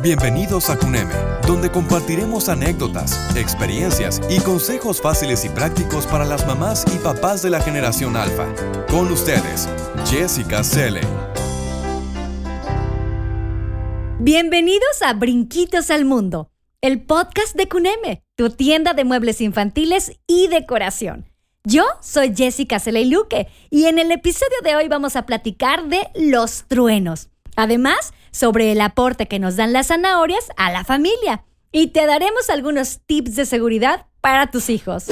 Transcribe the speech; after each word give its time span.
Bienvenidos 0.00 0.70
a 0.70 0.78
CUNEME, 0.78 1.12
donde 1.44 1.72
compartiremos 1.72 2.48
anécdotas, 2.48 3.34
experiencias 3.36 4.20
y 4.30 4.38
consejos 4.38 5.00
fáciles 5.00 5.44
y 5.44 5.48
prácticos 5.48 6.06
para 6.06 6.24
las 6.24 6.46
mamás 6.46 6.84
y 6.94 6.98
papás 6.98 7.42
de 7.42 7.50
la 7.50 7.60
generación 7.60 8.16
alfa. 8.16 8.46
Con 8.88 9.10
ustedes, 9.10 9.68
Jessica 10.06 10.62
Selle. 10.62 11.00
Bienvenidos 14.20 15.02
a 15.02 15.14
Brinquitos 15.14 15.90
al 15.90 16.04
Mundo, 16.04 16.52
el 16.80 17.02
podcast 17.04 17.56
de 17.56 17.68
CUNEME, 17.68 18.22
tu 18.36 18.50
tienda 18.50 18.92
de 18.92 19.02
muebles 19.02 19.40
infantiles 19.40 20.12
y 20.28 20.46
decoración. 20.46 21.26
Yo 21.64 21.84
soy 22.02 22.36
Jessica 22.36 22.78
Selle 22.78 23.04
Luque 23.04 23.48
y 23.68 23.86
en 23.86 23.98
el 23.98 24.12
episodio 24.12 24.58
de 24.62 24.76
hoy 24.76 24.86
vamos 24.86 25.16
a 25.16 25.26
platicar 25.26 25.88
de 25.88 26.08
los 26.14 26.66
truenos. 26.68 27.30
Además, 27.58 28.12
sobre 28.30 28.70
el 28.70 28.80
aporte 28.80 29.26
que 29.26 29.40
nos 29.40 29.56
dan 29.56 29.72
las 29.72 29.88
zanahorias 29.88 30.44
a 30.56 30.70
la 30.70 30.84
familia. 30.84 31.42
Y 31.72 31.88
te 31.88 32.06
daremos 32.06 32.50
algunos 32.50 33.00
tips 33.04 33.34
de 33.34 33.46
seguridad 33.46 34.06
para 34.20 34.52
tus 34.52 34.70
hijos. 34.70 35.06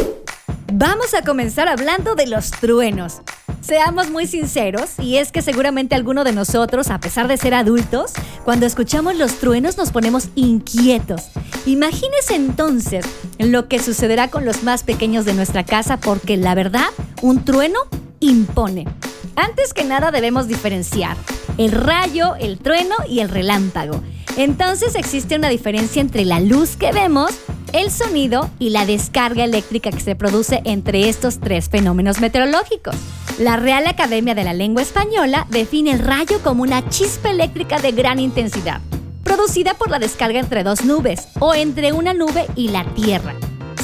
Vamos 0.73 1.13
a 1.15 1.23
comenzar 1.23 1.67
hablando 1.67 2.15
de 2.15 2.29
los 2.29 2.53
truenos. 2.53 3.21
Seamos 3.63 4.11
muy 4.11 4.29
sinceros, 4.29 4.91
y 5.01 5.17
es 5.17 5.33
que 5.33 5.43
seguramente 5.43 5.97
alguno 5.97 6.23
de 6.23 6.31
nosotros, 6.31 6.91
a 6.91 7.01
pesar 7.01 7.27
de 7.27 7.37
ser 7.37 7.53
adultos, 7.53 8.13
cuando 8.45 8.65
escuchamos 8.65 9.17
los 9.17 9.41
truenos 9.41 9.77
nos 9.77 9.91
ponemos 9.91 10.29
inquietos. 10.37 11.31
Imagínese 11.67 12.37
entonces 12.37 13.05
lo 13.41 13.67
que 13.67 13.81
sucederá 13.81 14.31
con 14.31 14.45
los 14.45 14.63
más 14.63 14.85
pequeños 14.85 15.25
de 15.25 15.35
nuestra 15.35 15.65
casa, 15.65 15.97
porque 15.97 16.37
la 16.37 16.55
verdad, 16.55 16.91
un 17.23 17.45
trueno 17.45 17.81
impone. 18.21 18.87
Antes 19.35 19.75
que 19.75 19.83
nada 19.83 20.13
debemos 20.13 20.47
diferenciar 20.47 21.17
el 21.59 21.73
rayo, 21.73 22.35
el 22.37 22.59
trueno 22.59 22.95
y 23.09 23.21
el 23.21 23.29
relámpago. 23.29 24.03
Entonces 24.37 24.95
existe 24.95 25.37
una 25.37 25.49
diferencia 25.49 26.03
entre 26.03 26.25
la 26.25 26.41
luz 26.41 26.77
que 26.77 26.93
vemos, 26.93 27.33
el 27.73 27.91
sonido 27.91 28.51
y 28.59 28.71
la 28.71 28.87
descarga 28.87 29.45
eléctrica 29.45 29.91
que 29.91 30.01
se 30.01 30.15
produce 30.15 30.61
entre 30.65 31.09
estos 31.09 31.41
tres 31.41 31.69
fenómenos 31.69 32.21
meteorológicos. 32.21 32.97
La 33.39 33.57
Real 33.57 33.87
Academia 33.87 34.35
de 34.35 34.45
la 34.45 34.55
Lengua 34.55 34.83
Española 34.83 35.47
define 35.51 35.93
el 35.93 35.99
rayo 36.01 36.41
como 36.43 36.63
una 36.63 36.89
chispa 36.89 37.31
eléctrica 37.31 37.79
de 37.79 37.93
gran 37.93 38.19
intensidad, 38.19 38.81
producida 39.25 39.75
por 39.75 39.91
la 39.91 39.99
descarga 39.99 40.39
entre 40.39 40.65
dos 40.65 40.85
nubes 40.85 41.29
o 41.39 41.55
entre 41.55 41.93
una 41.93 42.15
nube 42.15 42.47
y 42.57 42.69
la 42.69 42.85
Tierra. 42.95 43.35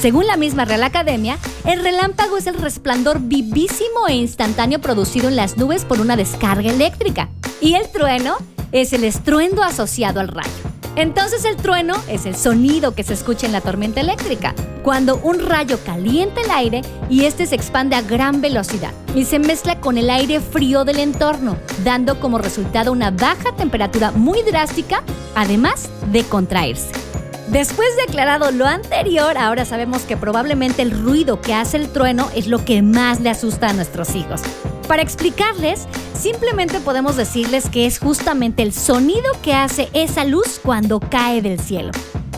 Según 0.00 0.27
la 0.27 0.36
misma 0.36 0.64
Real 0.64 0.83
Academia, 0.83 1.39
el 1.64 1.83
relámpago 1.83 2.36
es 2.36 2.46
el 2.46 2.55
resplandor 2.55 3.20
vivísimo 3.20 4.08
e 4.08 4.14
instantáneo 4.14 4.80
producido 4.80 5.28
en 5.28 5.36
las 5.36 5.56
nubes 5.56 5.84
por 5.84 6.00
una 6.00 6.16
descarga 6.16 6.70
eléctrica. 6.70 7.28
Y 7.62 7.77
el 7.77 7.88
trueno 7.88 8.38
es 8.72 8.92
el 8.92 9.05
estruendo 9.05 9.62
asociado 9.62 10.18
al 10.18 10.27
rayo. 10.27 10.50
Entonces 10.96 11.44
el 11.44 11.56
trueno 11.56 11.94
es 12.08 12.27
el 12.27 12.34
sonido 12.34 12.92
que 12.94 13.05
se 13.05 13.14
escucha 13.14 13.46
en 13.46 13.52
la 13.52 13.60
tormenta 13.60 14.00
eléctrica, 14.00 14.52
cuando 14.82 15.16
un 15.18 15.38
rayo 15.38 15.78
calienta 15.86 16.40
el 16.40 16.50
aire 16.50 16.83
y 17.08 17.24
este 17.24 17.46
se 17.46 17.55
expande 17.55 17.94
a 17.94 18.02
gran 18.02 18.40
velocidad 18.40 18.90
y 19.14 19.24
se 19.24 19.38
mezcla 19.38 19.80
con 19.80 19.96
el 19.96 20.10
aire 20.10 20.40
frío 20.40 20.84
del 20.84 20.98
entorno, 20.98 21.56
dando 21.84 22.18
como 22.18 22.36
resultado 22.36 22.90
una 22.90 23.12
baja 23.12 23.55
temperatura 23.56 24.10
muy 24.10 24.42
drástica, 24.42 25.05
además 25.36 25.88
de 26.10 26.24
contraerse. 26.24 27.11
Después 27.48 27.96
de 27.96 28.04
aclarado 28.04 28.50
lo 28.50 28.66
anterior, 28.66 29.36
ahora 29.36 29.64
sabemos 29.64 30.02
que 30.02 30.16
probablemente 30.16 30.82
el 30.82 30.90
ruido 30.90 31.40
que 31.40 31.54
hace 31.54 31.76
el 31.76 31.88
trueno 31.88 32.30
es 32.34 32.46
lo 32.46 32.64
que 32.64 32.82
más 32.82 33.20
le 33.20 33.30
asusta 33.30 33.68
a 33.68 33.72
nuestros 33.72 34.14
hijos. 34.14 34.42
Para 34.86 35.02
explicarles, 35.02 35.86
simplemente 36.18 36.80
podemos 36.80 37.16
decirles 37.16 37.68
que 37.68 37.86
es 37.86 37.98
justamente 37.98 38.62
el 38.62 38.72
sonido 38.72 39.24
que 39.42 39.54
hace 39.54 39.88
esa 39.92 40.24
luz 40.24 40.60
cuando 40.62 41.00
cae 41.00 41.42
del 41.42 41.58
cielo. 41.60 41.90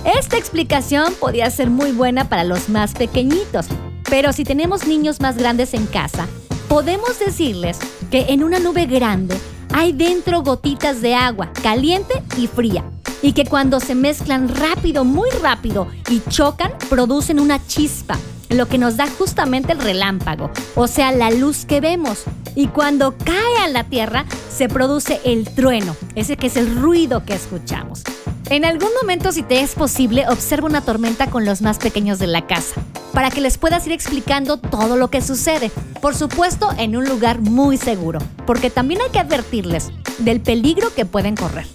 Esta 0.05 0.37
explicación 0.37 1.15
podría 1.21 1.51
ser 1.51 1.71
muy 1.71 1.93
buena 1.93 2.29
para 2.29 2.45
los 2.45 2.69
más 2.69 2.95
pequeñitos, 2.95 3.67
pero 4.09 4.33
si 4.33 4.45
tenemos 4.45 4.87
niños 4.87 5.21
más 5.21 5.37
grandes 5.37 5.75
en 5.75 5.87
casa, 5.87 6.27
podemos 6.69 7.19
decirles 7.19 7.79
que 8.11 8.27
en 8.29 8.43
una 8.43 8.59
nube 8.59 8.87
grande 8.87 9.37
hay 9.73 9.93
dentro 9.93 10.43
gotitas 10.43 11.03
de 11.03 11.15
agua, 11.15 11.51
caliente 11.63 12.23
y 12.37 12.47
fría 12.47 12.85
y 13.25 13.33
que 13.33 13.47
cuando 13.47 13.81
se 13.81 13.95
mezclan 13.95 14.55
rápido, 14.55 15.03
muy 15.03 15.31
rápido 15.43 15.89
y 16.11 16.21
chocan, 16.29 16.73
producen 16.91 17.41
una 17.41 17.67
chispa, 17.67 18.19
lo 18.51 18.69
que 18.69 18.77
nos 18.77 18.99
da 18.99 19.07
justamente 19.07 19.73
el 19.73 19.81
relámpago, 19.81 20.51
o 20.75 20.87
sea, 20.87 21.11
la 21.11 21.31
luz 21.31 21.65
que 21.65 21.81
vemos. 21.81 22.25
Y 22.55 22.67
cuando 22.67 23.17
cae 23.17 23.65
a 23.65 23.69
la 23.69 23.85
tierra, 23.85 24.27
se 24.55 24.69
produce 24.69 25.23
el 25.25 25.49
trueno, 25.49 25.97
ese 26.15 26.37
que 26.37 26.49
es 26.49 26.57
el 26.59 26.77
ruido 26.77 27.25
que 27.25 27.33
escuchamos. 27.33 28.03
En 28.51 28.67
algún 28.67 28.91
momento, 29.01 29.33
si 29.33 29.43
te 29.43 29.61
es 29.61 29.75
posible, 29.75 30.29
observa 30.29 30.67
una 30.67 30.83
tormenta 30.83 31.31
con 31.31 31.47
los 31.47 31.63
más 31.63 31.79
pequeños 31.79 32.19
de 32.19 32.27
la 32.27 32.47
casa, 32.47 32.83
para 33.15 33.31
que 33.31 33.41
les 33.41 33.57
puedas 33.57 33.87
ir 33.87 33.95
explicando 33.95 34.59
todo 34.59 34.99
lo 34.99 35.09
que 35.09 35.23
sucede. 35.23 35.71
Por 36.03 36.15
supuesto, 36.15 36.69
en 36.77 36.95
un 36.95 37.07
lugar 37.07 37.41
muy 37.41 37.79
seguro, 37.79 38.19
porque 38.47 38.69
también 38.69 39.01
hay 39.01 39.09
que 39.09 39.21
advertirles 39.21 39.93
del 40.19 40.43
peligro 40.43 40.93
que 40.95 41.07
pueden 41.07 41.37
correr. 41.37 41.67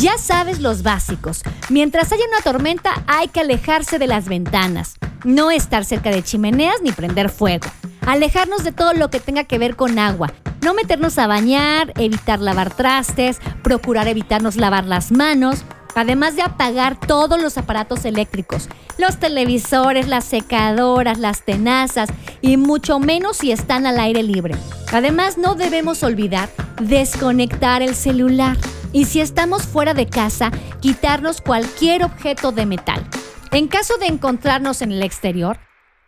Ya 0.00 0.18
sabes 0.18 0.60
los 0.60 0.82
básicos. 0.82 1.40
Mientras 1.70 2.12
haya 2.12 2.24
una 2.28 2.42
tormenta 2.42 3.02
hay 3.06 3.28
que 3.28 3.40
alejarse 3.40 3.98
de 3.98 4.06
las 4.06 4.28
ventanas, 4.28 4.96
no 5.24 5.50
estar 5.50 5.86
cerca 5.86 6.10
de 6.10 6.22
chimeneas 6.22 6.82
ni 6.82 6.92
prender 6.92 7.30
fuego, 7.30 7.66
alejarnos 8.06 8.62
de 8.62 8.72
todo 8.72 8.92
lo 8.92 9.08
que 9.08 9.20
tenga 9.20 9.44
que 9.44 9.58
ver 9.58 9.74
con 9.74 9.98
agua, 9.98 10.34
no 10.60 10.74
meternos 10.74 11.18
a 11.18 11.26
bañar, 11.26 11.94
evitar 11.96 12.40
lavar 12.40 12.74
trastes, 12.74 13.38
procurar 13.62 14.06
evitarnos 14.06 14.56
lavar 14.56 14.84
las 14.84 15.12
manos, 15.12 15.64
además 15.94 16.36
de 16.36 16.42
apagar 16.42 17.00
todos 17.00 17.40
los 17.40 17.56
aparatos 17.56 18.04
eléctricos, 18.04 18.68
los 18.98 19.16
televisores, 19.18 20.08
las 20.08 20.26
secadoras, 20.26 21.18
las 21.18 21.42
tenazas 21.42 22.10
y 22.42 22.58
mucho 22.58 22.98
menos 22.98 23.38
si 23.38 23.50
están 23.50 23.86
al 23.86 23.98
aire 23.98 24.22
libre. 24.22 24.56
Además 24.92 25.38
no 25.38 25.54
debemos 25.54 26.02
olvidar 26.02 26.50
desconectar 26.82 27.80
el 27.80 27.94
celular 27.94 28.58
y 28.96 29.04
si 29.04 29.20
estamos 29.20 29.64
fuera 29.64 29.92
de 29.92 30.06
casa, 30.06 30.50
quitarnos 30.80 31.42
cualquier 31.42 32.02
objeto 32.02 32.50
de 32.50 32.64
metal. 32.64 33.06
En 33.50 33.68
caso 33.68 33.98
de 33.98 34.06
encontrarnos 34.06 34.80
en 34.80 34.90
el 34.90 35.02
exterior, 35.02 35.58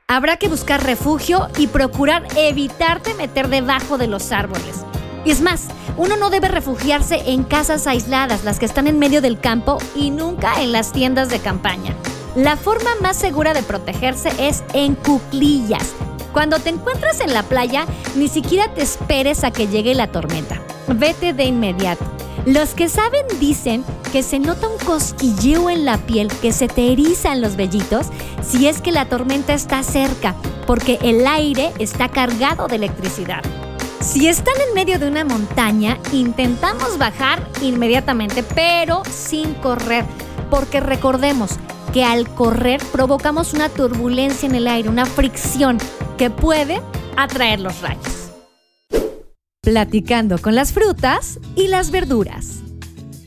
habrá 0.06 0.38
que 0.38 0.48
buscar 0.48 0.82
refugio 0.82 1.48
y 1.58 1.66
procurar 1.66 2.26
evitarte 2.34 3.12
meter 3.12 3.48
debajo 3.48 3.98
de 3.98 4.06
los 4.06 4.32
árboles. 4.32 4.86
Y 5.26 5.32
es 5.32 5.42
más, 5.42 5.68
uno 5.98 6.16
no 6.16 6.30
debe 6.30 6.48
refugiarse 6.48 7.30
en 7.30 7.44
casas 7.44 7.86
aisladas, 7.86 8.44
las 8.44 8.58
que 8.58 8.64
están 8.64 8.86
en 8.86 8.98
medio 8.98 9.20
del 9.20 9.38
campo 9.38 9.76
y 9.94 10.10
nunca 10.10 10.62
en 10.62 10.72
las 10.72 10.90
tiendas 10.90 11.28
de 11.28 11.40
campaña. 11.40 11.94
La 12.36 12.56
forma 12.56 12.88
más 13.02 13.18
segura 13.18 13.52
de 13.52 13.62
protegerse 13.62 14.32
es 14.38 14.64
en 14.72 14.94
cuclillas. 14.94 15.92
Cuando 16.32 16.58
te 16.58 16.70
encuentras 16.70 17.20
en 17.20 17.34
la 17.34 17.42
playa, 17.42 17.84
ni 18.16 18.28
siquiera 18.28 18.72
te 18.72 18.80
esperes 18.80 19.44
a 19.44 19.50
que 19.50 19.66
llegue 19.66 19.94
la 19.94 20.10
tormenta. 20.10 20.58
Vete 20.86 21.34
de 21.34 21.44
inmediato. 21.44 22.17
Los 22.48 22.70
que 22.70 22.88
saben 22.88 23.26
dicen 23.38 23.84
que 24.10 24.22
se 24.22 24.38
nota 24.38 24.68
un 24.68 24.78
cosquilleo 24.78 25.68
en 25.68 25.84
la 25.84 25.98
piel, 25.98 26.28
que 26.40 26.50
se 26.50 26.66
te 26.66 26.92
erizan 26.92 27.42
los 27.42 27.56
vellitos 27.56 28.06
si 28.42 28.68
es 28.68 28.80
que 28.80 28.90
la 28.90 29.06
tormenta 29.06 29.52
está 29.52 29.82
cerca, 29.82 30.34
porque 30.66 30.98
el 31.02 31.26
aire 31.26 31.74
está 31.78 32.08
cargado 32.08 32.66
de 32.66 32.76
electricidad. 32.76 33.42
Si 34.00 34.28
están 34.28 34.54
en 34.66 34.74
medio 34.74 34.98
de 34.98 35.08
una 35.08 35.26
montaña, 35.26 35.98
intentamos 36.10 36.96
bajar 36.96 37.46
inmediatamente, 37.60 38.42
pero 38.42 39.02
sin 39.10 39.52
correr, 39.52 40.06
porque 40.48 40.80
recordemos 40.80 41.50
que 41.92 42.02
al 42.02 42.30
correr 42.34 42.80
provocamos 42.92 43.52
una 43.52 43.68
turbulencia 43.68 44.48
en 44.48 44.54
el 44.54 44.68
aire, 44.68 44.88
una 44.88 45.04
fricción 45.04 45.76
que 46.16 46.30
puede 46.30 46.80
atraer 47.14 47.60
los 47.60 47.82
rayos 47.82 48.17
platicando 49.68 50.38
con 50.38 50.54
las 50.54 50.72
frutas 50.72 51.38
y 51.54 51.68
las 51.68 51.90
verduras. 51.90 52.60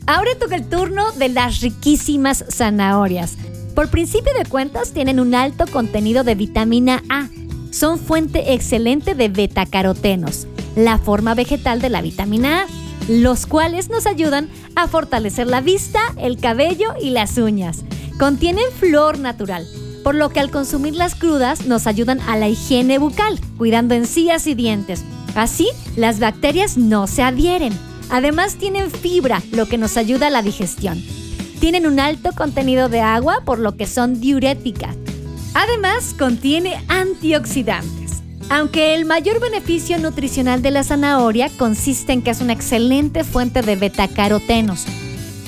Ahora 0.08 0.32
toca 0.40 0.56
el 0.56 0.68
turno 0.68 1.12
de 1.12 1.30
las 1.30 1.62
riquísimas 1.62 2.44
zanahorias. 2.50 3.38
Por 3.76 3.90
principio 3.90 4.34
de 4.34 4.50
cuentas 4.50 4.92
tienen 4.92 5.20
un 5.20 5.36
alto 5.36 5.68
contenido 5.68 6.24
de 6.24 6.34
vitamina 6.34 7.04
A. 7.10 7.28
Son 7.70 8.00
fuente 8.00 8.54
excelente 8.54 9.14
de 9.14 9.30
betacarotenos, 9.30 10.48
la 10.76 10.98
forma 10.98 11.36
vegetal 11.36 11.80
de 11.80 11.92
la 11.92 12.02
vitamina 12.02 12.64
A, 12.64 12.68
los 13.08 13.46
cuales 13.46 13.92
nos 13.92 14.08
ayudan 14.08 14.50
a 14.76 14.88
fortalecer 14.88 15.46
la 15.46 15.62
vista, 15.62 16.00
el 16.18 16.38
cabello 16.38 16.96
y 17.00 17.12
las 17.12 17.38
uñas. 17.38 17.84
Contienen 18.18 18.66
flor 18.80 19.20
natural, 19.20 19.68
por 20.04 20.16
lo 20.16 20.30
que 20.30 20.40
al 20.40 20.50
consumirlas 20.50 21.14
crudas 21.14 21.68
nos 21.68 21.86
ayudan 21.86 22.20
a 22.22 22.36
la 22.36 22.50
higiene 22.50 22.98
bucal, 22.98 23.40
cuidando 23.60 23.94
encías 23.94 24.48
y 24.48 24.56
dientes 24.56 25.04
Así, 25.36 25.68
las 25.96 26.20
bacterias 26.20 26.78
no 26.78 27.08
se 27.08 27.24
adhieren. 27.24 27.74
Además 28.10 28.56
tienen 28.56 28.92
fibra, 28.92 29.42
lo 29.52 29.68
que 29.68 29.78
nos 29.78 29.98
ayuda 29.98 30.28
a 30.28 30.32
la 30.32 30.42
digestión. 30.42 31.02
Tienen 31.60 31.86
un 31.86 32.00
alto 32.00 32.32
contenido 32.34 32.90
de 32.90 33.02
agua, 33.02 33.42
por 33.46 33.60
lo 33.60 33.78
que 33.78 33.88
son 33.88 34.20
diuréticas. 34.20 34.96
Además, 35.54 36.16
contiene 36.18 36.84
antioxidantes. 36.88 38.22
Aunque 38.50 38.96
el 38.96 39.06
mayor 39.06 39.40
beneficio 39.40 39.98
nutricional 39.98 40.62
de 40.62 40.72
la 40.72 40.84
zanahoria 40.84 41.50
consiste 41.58 42.12
en 42.12 42.22
que 42.22 42.32
es 42.32 42.42
una 42.42 42.54
excelente 42.54 43.24
fuente 43.24 43.62
de 43.62 43.78
betacarotenos. 43.78 44.86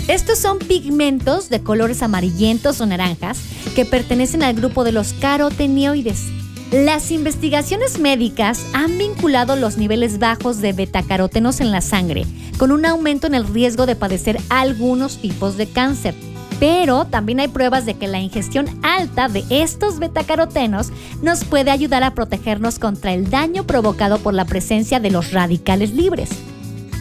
Estos 0.08 0.40
son 0.40 0.60
pigmentos 0.60 1.50
de 1.50 1.64
colores 1.64 2.02
amarillentos 2.02 2.80
o 2.80 2.86
naranjas 2.86 3.40
que 3.76 3.86
pertenecen 3.86 4.44
al 4.44 4.54
grupo 4.54 4.84
de 4.84 4.92
los 4.92 5.14
carotenoides. 5.14 6.33
Las 6.74 7.12
investigaciones 7.12 8.00
médicas 8.00 8.66
han 8.74 8.98
vinculado 8.98 9.56
los 9.56 9.78
niveles 9.78 10.18
bajos 10.18 10.60
de 10.60 10.74
betacarotenos 10.74 11.62
en 11.62 11.70
la 11.70 11.82
sangre 11.82 12.26
con 12.58 12.72
un 12.72 12.84
aumento 12.88 13.28
en 13.28 13.36
el 13.36 13.46
riesgo 13.46 13.86
de 13.86 13.96
padecer 13.96 14.40
algunos 14.50 15.18
tipos 15.18 15.56
de 15.56 15.68
cáncer. 15.68 16.16
Pero 16.60 17.06
también 17.06 17.40
hay 17.42 17.48
pruebas 17.48 17.86
de 17.86 17.94
que 17.94 18.08
la 18.08 18.22
ingestión 18.22 18.66
alta 18.82 19.28
de 19.28 19.44
estos 19.52 20.00
betacarotenos 20.00 20.88
nos 21.22 21.44
puede 21.44 21.70
ayudar 21.70 22.02
a 22.02 22.16
protegernos 22.16 22.80
contra 22.80 23.14
el 23.14 23.30
daño 23.30 23.66
provocado 23.66 24.18
por 24.18 24.34
la 24.34 24.46
presencia 24.46 25.00
de 25.00 25.12
los 25.12 25.32
radicales 25.32 25.92
libres. 25.92 26.32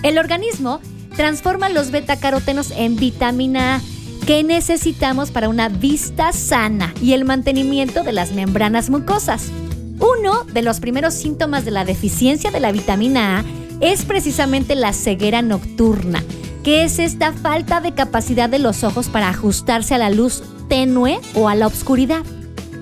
El 0.03 0.19
organismo 0.19 0.81
transforma 1.17 1.71
los 1.71 1.93
betacarotenos 1.93 2.73
en 2.73 2.97
vitamina 2.97 3.77
A 3.77 3.81
que 4.27 4.45
necesitamos 4.45 5.31
para 5.31 5.49
una 5.49 5.69
vista 5.69 6.33
sana 6.33 6.95
y 7.03 7.13
el 7.13 7.25
mantenimiento 7.25 8.05
de 8.05 8.13
las 8.13 8.33
membranas 8.33 8.89
mucosas. 8.89 9.51
Uno 9.99 10.45
de 10.53 10.63
los 10.63 10.81
primeros 10.81 11.15
síntomas 11.15 11.65
de 11.65 11.71
la 11.71 11.85
deficiencia 11.85 12.51
de 12.51 12.61
la 12.61 12.73
vitamina 12.73 13.39
A 13.39 13.45
es 13.81 14.05
precisamente 14.05 14.75
la 14.75 14.93
ceguera 14.93 15.43
nocturna, 15.43 16.23
que 16.63 16.85
es 16.85 16.99
esta 16.99 17.33
falta 17.33 17.81
de 17.81 17.93
capacidad 17.93 18.49
de 18.49 18.59
los 18.59 18.85
ojos 18.85 19.09
para 19.09 19.29
ajustarse 19.29 19.95
a 19.95 19.99
la 19.99 20.11
luz 20.11 20.43
tenue 20.69 21.21
o 21.35 21.49
a 21.49 21.55
la 21.55 21.67
oscuridad. 21.67 22.25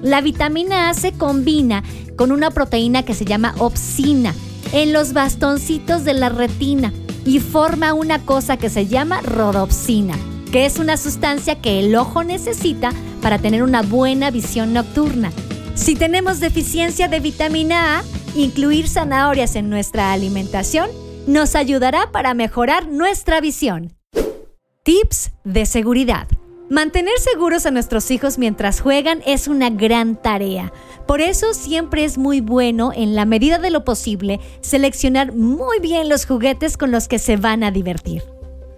La 0.02 0.20
vitamina 0.20 0.88
A 0.88 0.94
se 0.94 1.12
combina 1.12 1.82
con 2.16 2.32
una 2.32 2.50
proteína 2.50 3.02
que 3.02 3.14
se 3.14 3.24
llama 3.24 3.54
opsina 3.58 4.34
en 4.72 4.92
los 4.92 5.12
bastoncitos 5.12 6.04
de 6.04 6.14
la 6.14 6.28
retina 6.28 6.92
y 7.24 7.40
forma 7.40 7.92
una 7.92 8.24
cosa 8.24 8.56
que 8.56 8.70
se 8.70 8.86
llama 8.86 9.20
rodopsina, 9.22 10.14
que 10.52 10.66
es 10.66 10.78
una 10.78 10.96
sustancia 10.96 11.60
que 11.60 11.80
el 11.80 11.94
ojo 11.96 12.24
necesita 12.24 12.92
para 13.20 13.38
tener 13.38 13.62
una 13.62 13.82
buena 13.82 14.30
visión 14.30 14.72
nocturna. 14.72 15.32
Si 15.74 15.94
tenemos 15.94 16.40
deficiencia 16.40 17.08
de 17.08 17.20
vitamina 17.20 17.98
A, 17.98 18.04
incluir 18.34 18.88
zanahorias 18.88 19.56
en 19.56 19.70
nuestra 19.70 20.12
alimentación 20.12 20.90
nos 21.26 21.54
ayudará 21.54 22.10
para 22.12 22.34
mejorar 22.34 22.88
nuestra 22.88 23.40
visión. 23.40 23.92
Tips 24.82 25.32
de 25.44 25.66
seguridad. 25.66 26.26
Mantener 26.68 27.18
seguros 27.18 27.66
a 27.66 27.70
nuestros 27.70 28.10
hijos 28.10 28.38
mientras 28.38 28.80
juegan 28.80 29.22
es 29.26 29.48
una 29.48 29.70
gran 29.70 30.14
tarea. 30.14 30.72
Por 31.06 31.20
eso 31.20 31.52
siempre 31.52 32.04
es 32.04 32.16
muy 32.16 32.40
bueno, 32.40 32.92
en 32.94 33.16
la 33.16 33.24
medida 33.24 33.58
de 33.58 33.70
lo 33.70 33.84
posible, 33.84 34.38
seleccionar 34.60 35.34
muy 35.34 35.80
bien 35.80 36.08
los 36.08 36.26
juguetes 36.26 36.76
con 36.76 36.92
los 36.92 37.08
que 37.08 37.18
se 37.18 37.36
van 37.36 37.64
a 37.64 37.72
divertir. 37.72 38.22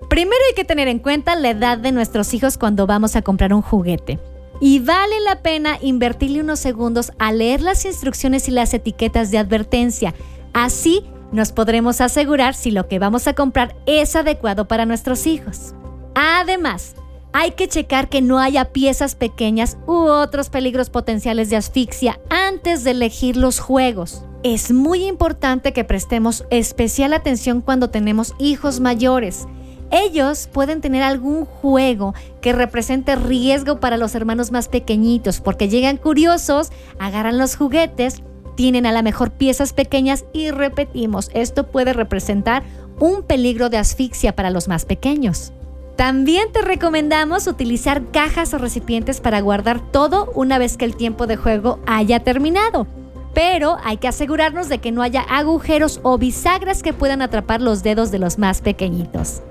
Primero 0.08 0.40
hay 0.48 0.54
que 0.54 0.64
tener 0.64 0.88
en 0.88 0.98
cuenta 0.98 1.36
la 1.36 1.50
edad 1.50 1.78
de 1.78 1.92
nuestros 1.92 2.32
hijos 2.34 2.56
cuando 2.58 2.86
vamos 2.86 3.16
a 3.16 3.22
comprar 3.22 3.52
un 3.52 3.62
juguete. 3.62 4.18
Y 4.64 4.78
vale 4.78 5.18
la 5.18 5.42
pena 5.42 5.76
invertirle 5.82 6.40
unos 6.40 6.60
segundos 6.60 7.10
a 7.18 7.32
leer 7.32 7.60
las 7.62 7.84
instrucciones 7.84 8.46
y 8.46 8.52
las 8.52 8.72
etiquetas 8.72 9.32
de 9.32 9.38
advertencia. 9.38 10.14
Así 10.52 11.02
nos 11.32 11.50
podremos 11.50 12.00
asegurar 12.00 12.54
si 12.54 12.70
lo 12.70 12.86
que 12.86 13.00
vamos 13.00 13.26
a 13.26 13.34
comprar 13.34 13.74
es 13.86 14.14
adecuado 14.14 14.68
para 14.68 14.86
nuestros 14.86 15.26
hijos. 15.26 15.74
Además, 16.14 16.94
hay 17.32 17.50
que 17.50 17.66
checar 17.66 18.08
que 18.08 18.22
no 18.22 18.38
haya 18.38 18.66
piezas 18.66 19.16
pequeñas 19.16 19.78
u 19.88 19.94
otros 19.94 20.48
peligros 20.48 20.90
potenciales 20.90 21.50
de 21.50 21.56
asfixia 21.56 22.20
antes 22.30 22.84
de 22.84 22.92
elegir 22.92 23.36
los 23.36 23.58
juegos. 23.58 24.24
Es 24.44 24.70
muy 24.70 25.06
importante 25.06 25.72
que 25.72 25.82
prestemos 25.82 26.44
especial 26.50 27.14
atención 27.14 27.62
cuando 27.62 27.90
tenemos 27.90 28.32
hijos 28.38 28.78
mayores. 28.78 29.48
Ellos 29.92 30.48
pueden 30.50 30.80
tener 30.80 31.02
algún 31.02 31.44
juego 31.44 32.14
que 32.40 32.54
represente 32.54 33.14
riesgo 33.14 33.78
para 33.78 33.98
los 33.98 34.14
hermanos 34.14 34.50
más 34.50 34.68
pequeñitos 34.68 35.42
porque 35.42 35.68
llegan 35.68 35.98
curiosos, 35.98 36.72
agarran 36.98 37.36
los 37.36 37.56
juguetes, 37.56 38.22
tienen 38.56 38.86
a 38.86 38.92
la 38.92 39.02
mejor 39.02 39.32
piezas 39.32 39.74
pequeñas 39.74 40.24
y 40.32 40.50
repetimos, 40.50 41.30
esto 41.34 41.66
puede 41.66 41.92
representar 41.92 42.62
un 43.00 43.22
peligro 43.22 43.68
de 43.68 43.76
asfixia 43.76 44.34
para 44.34 44.48
los 44.48 44.66
más 44.66 44.86
pequeños. 44.86 45.52
También 45.96 46.50
te 46.52 46.62
recomendamos 46.62 47.46
utilizar 47.46 48.10
cajas 48.12 48.54
o 48.54 48.58
recipientes 48.58 49.20
para 49.20 49.42
guardar 49.42 49.92
todo 49.92 50.32
una 50.34 50.56
vez 50.56 50.78
que 50.78 50.86
el 50.86 50.96
tiempo 50.96 51.26
de 51.26 51.36
juego 51.36 51.80
haya 51.86 52.20
terminado. 52.20 52.86
Pero 53.34 53.76
hay 53.84 53.98
que 53.98 54.08
asegurarnos 54.08 54.70
de 54.70 54.78
que 54.78 54.90
no 54.90 55.02
haya 55.02 55.20
agujeros 55.20 56.00
o 56.02 56.16
bisagras 56.16 56.82
que 56.82 56.94
puedan 56.94 57.20
atrapar 57.20 57.60
los 57.60 57.82
dedos 57.82 58.10
de 58.10 58.18
los 58.18 58.38
más 58.38 58.62
pequeñitos. 58.62 59.42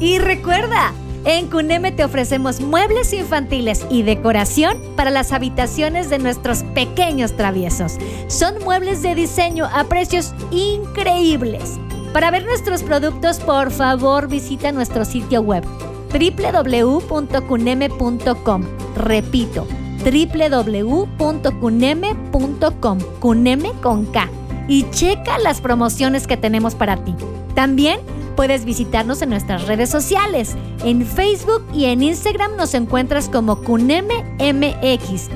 Y 0.00 0.18
recuerda, 0.18 0.92
en 1.26 1.48
Cuneme 1.48 1.92
te 1.92 2.04
ofrecemos 2.04 2.60
muebles 2.60 3.12
infantiles 3.12 3.84
y 3.90 4.04
decoración 4.04 4.78
para 4.94 5.10
las 5.10 5.32
habitaciones 5.32 6.08
de 6.08 6.20
nuestros 6.20 6.62
pequeños 6.74 7.34
traviesos. 7.36 7.98
Son 8.28 8.62
muebles 8.62 9.02
de 9.02 9.16
diseño 9.16 9.68
a 9.72 9.82
precios 9.84 10.32
increíbles. 10.52 11.80
Para 12.12 12.30
ver 12.30 12.44
nuestros 12.46 12.84
productos, 12.84 13.40
por 13.40 13.72
favor 13.72 14.28
visita 14.28 14.70
nuestro 14.72 15.04
sitio 15.04 15.42
web 15.42 15.64
www.cuneme.com. 16.12 18.64
Repito, 18.94 19.66
www.cuneme.com. 20.04 22.98
Cuneme 23.20 23.72
con 23.82 24.06
K 24.06 24.30
y 24.68 24.88
checa 24.90 25.38
las 25.38 25.60
promociones 25.60 26.26
que 26.26 26.36
tenemos 26.36 26.74
para 26.74 26.96
ti. 26.96 27.14
También 27.54 28.00
puedes 28.36 28.64
visitarnos 28.64 29.22
en 29.22 29.30
nuestras 29.30 29.66
redes 29.66 29.90
sociales. 29.90 30.56
En 30.84 31.06
Facebook 31.06 31.64
y 31.72 31.86
en 31.86 32.02
Instagram 32.02 32.56
nos 32.56 32.74
encuentras 32.74 33.28
como 33.28 33.56
CunemeMX. 33.62 35.30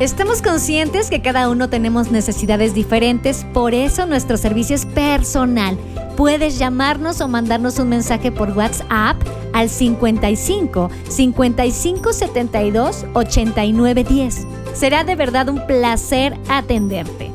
Estamos 0.00 0.42
conscientes 0.42 1.10
que 1.10 1.22
cada 1.22 1.48
uno 1.48 1.68
tenemos 1.68 2.10
necesidades 2.10 2.74
diferentes, 2.74 3.46
por 3.52 3.72
eso 3.72 4.06
nuestro 4.06 4.36
servicio 4.36 4.74
es 4.74 4.84
personal 4.86 5.78
Puedes 6.16 6.58
llamarnos 6.58 7.20
o 7.20 7.28
mandarnos 7.28 7.78
un 7.78 7.88
mensaje 7.88 8.30
por 8.30 8.50
WhatsApp 8.50 9.16
al 9.52 9.68
55 9.68 10.90
55 11.08 12.12
72 12.12 13.06
89 13.14 14.04
10. 14.04 14.46
Será 14.74 15.04
de 15.04 15.16
verdad 15.16 15.48
un 15.48 15.66
placer 15.66 16.36
atenderte. 16.48 17.31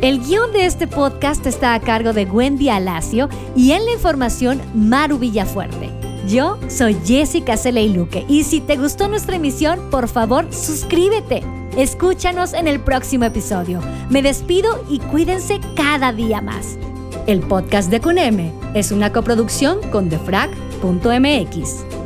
El 0.00 0.20
guion 0.20 0.52
de 0.52 0.64
este 0.64 0.86
podcast 0.86 1.44
está 1.44 1.74
a 1.74 1.80
cargo 1.80 2.12
de 2.12 2.24
Wendy 2.24 2.68
Alacio 2.68 3.28
y 3.56 3.72
en 3.72 3.84
la 3.84 3.92
información 3.92 4.60
Maru 4.72 5.18
Villafuerte. 5.18 5.90
Yo 6.28 6.56
soy 6.68 6.96
Jessica 7.04 7.56
Luque 7.72 8.24
y 8.28 8.44
si 8.44 8.60
te 8.60 8.76
gustó 8.76 9.08
nuestra 9.08 9.34
emisión, 9.34 9.90
por 9.90 10.06
favor, 10.06 10.46
suscríbete. 10.54 11.42
Escúchanos 11.76 12.52
en 12.52 12.68
el 12.68 12.78
próximo 12.78 13.24
episodio. 13.24 13.80
Me 14.08 14.22
despido 14.22 14.84
y 14.88 15.00
cuídense 15.00 15.58
cada 15.74 16.12
día 16.12 16.40
más. 16.40 16.78
El 17.26 17.40
podcast 17.40 17.90
de 17.90 18.00
CUNEME 18.00 18.52
es 18.74 18.92
una 18.92 19.12
coproducción 19.12 19.80
con 19.90 20.08
defrag.mx. 20.08 21.97